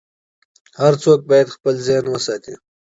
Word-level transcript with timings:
هر 0.81 0.93
څوک 1.03 1.19
باید 1.29 1.53
خپل 1.55 1.73
ذهن 1.87 2.05
وساتي. 2.09 2.53